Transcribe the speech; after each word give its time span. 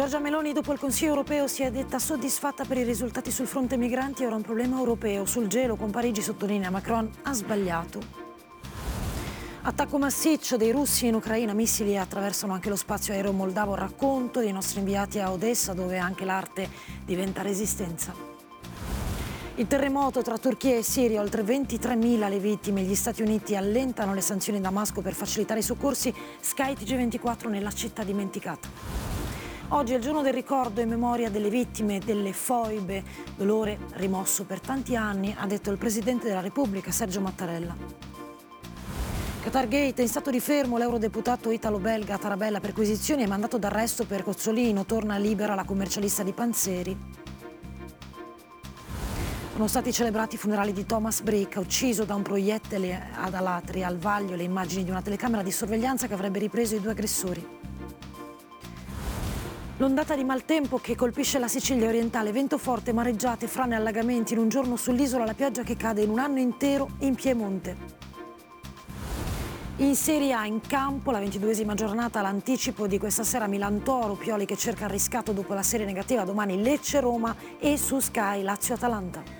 Giorgia 0.00 0.18
Meloni 0.18 0.54
dopo 0.54 0.72
il 0.72 0.78
Consiglio 0.78 1.10
europeo 1.10 1.46
si 1.46 1.62
è 1.62 1.70
detta 1.70 1.98
soddisfatta 1.98 2.64
per 2.64 2.78
i 2.78 2.84
risultati 2.84 3.30
sul 3.30 3.46
fronte 3.46 3.76
migranti, 3.76 4.24
ora 4.24 4.34
un 4.34 4.40
problema 4.40 4.78
europeo. 4.78 5.26
Sul 5.26 5.46
gelo 5.46 5.76
con 5.76 5.90
Parigi 5.90 6.22
sottolinea 6.22 6.70
Macron 6.70 7.06
ha 7.24 7.34
sbagliato. 7.34 8.00
Attacco 9.60 9.98
massiccio 9.98 10.56
dei 10.56 10.70
russi 10.72 11.06
in 11.06 11.16
Ucraina, 11.16 11.52
missili 11.52 11.98
attraversano 11.98 12.54
anche 12.54 12.70
lo 12.70 12.76
spazio 12.76 13.12
aereo 13.12 13.32
moldavo, 13.32 13.74
racconto 13.74 14.40
dei 14.40 14.52
nostri 14.52 14.78
inviati 14.78 15.18
a 15.18 15.32
Odessa 15.32 15.74
dove 15.74 15.98
anche 15.98 16.24
l'arte 16.24 16.66
diventa 17.04 17.42
resistenza. 17.42 18.14
Il 19.56 19.66
terremoto 19.66 20.22
tra 20.22 20.38
Turchia 20.38 20.76
e 20.76 20.82
Siria, 20.82 21.20
oltre 21.20 21.42
23.000 21.42 22.26
le 22.26 22.38
vittime, 22.38 22.80
gli 22.80 22.94
Stati 22.94 23.20
Uniti 23.20 23.54
allentano 23.54 24.14
le 24.14 24.22
sanzioni 24.22 24.56
in 24.56 24.64
Damasco 24.64 25.02
per 25.02 25.12
facilitare 25.12 25.60
i 25.60 25.62
soccorsi, 25.62 26.10
Sky 26.40 26.72
TG24 26.72 27.50
nella 27.50 27.70
città 27.70 28.02
dimenticata. 28.02 29.09
Oggi 29.72 29.92
è 29.92 29.96
il 29.96 30.02
giorno 30.02 30.20
del 30.20 30.32
ricordo 30.32 30.80
in 30.80 30.88
memoria 30.88 31.30
delle 31.30 31.48
vittime 31.48 32.00
delle 32.00 32.32
foibe, 32.32 33.04
dolore 33.36 33.78
rimosso 33.92 34.44
per 34.44 34.58
tanti 34.58 34.96
anni, 34.96 35.32
ha 35.38 35.46
detto 35.46 35.70
il 35.70 35.78
Presidente 35.78 36.26
della 36.26 36.40
Repubblica 36.40 36.90
Sergio 36.90 37.20
Mattarella. 37.20 37.76
Qatargate 39.42 39.94
è 39.94 40.00
in 40.02 40.08
stato 40.08 40.30
di 40.30 40.40
fermo 40.40 40.76
l'eurodeputato 40.76 41.52
italo-belga 41.52 42.18
Tarabella 42.18 42.58
perquisizioni 42.58 43.22
e 43.22 43.28
mandato 43.28 43.58
d'arresto 43.58 44.06
per 44.06 44.24
Cozzolino, 44.24 44.84
torna 44.84 45.16
libera 45.18 45.54
la 45.54 45.64
commercialista 45.64 46.24
di 46.24 46.32
Panzeri. 46.32 46.98
Sono 49.52 49.68
stati 49.68 49.92
celebrati 49.92 50.34
i 50.34 50.38
funerali 50.38 50.72
di 50.72 50.84
Thomas 50.84 51.20
Bricca, 51.20 51.60
ucciso 51.60 52.04
da 52.04 52.16
un 52.16 52.22
proiettile 52.22 53.10
ad 53.14 53.34
Alatri, 53.34 53.84
al 53.84 53.98
vaglio 53.98 54.34
le 54.34 54.42
immagini 54.42 54.82
di 54.82 54.90
una 54.90 55.02
telecamera 55.02 55.44
di 55.44 55.52
sorveglianza 55.52 56.08
che 56.08 56.14
avrebbe 56.14 56.40
ripreso 56.40 56.74
i 56.74 56.80
due 56.80 56.90
aggressori. 56.90 57.58
L'ondata 59.80 60.14
di 60.14 60.24
maltempo 60.24 60.76
che 60.76 60.94
colpisce 60.94 61.38
la 61.38 61.48
Sicilia 61.48 61.88
orientale, 61.88 62.32
vento 62.32 62.58
forte, 62.58 62.92
mareggiate, 62.92 63.46
frane, 63.46 63.74
allagamenti 63.74 64.34
in 64.34 64.38
un 64.40 64.50
giorno 64.50 64.76
sull'isola, 64.76 65.24
la 65.24 65.32
pioggia 65.32 65.62
che 65.62 65.74
cade 65.74 66.02
in 66.02 66.10
un 66.10 66.18
anno 66.18 66.38
intero 66.38 66.90
in 66.98 67.14
Piemonte. 67.14 67.76
In 69.76 69.96
Serie 69.96 70.34
A 70.34 70.44
in 70.44 70.60
campo, 70.60 71.10
la 71.10 71.18
ventiduesima 71.18 71.72
giornata, 71.72 72.20
l'anticipo 72.20 72.86
di 72.86 72.98
questa 72.98 73.24
sera 73.24 73.46
Milan-Toro, 73.46 74.16
Pioli 74.16 74.44
che 74.44 74.58
cerca 74.58 74.84
il 74.84 74.90
riscatto 74.90 75.32
dopo 75.32 75.54
la 75.54 75.62
serie 75.62 75.86
negativa, 75.86 76.24
domani 76.24 76.60
Lecce-Roma 76.60 77.34
e 77.58 77.78
su 77.78 78.00
Sky 78.00 78.42
Lazio-Atalanta. 78.42 79.39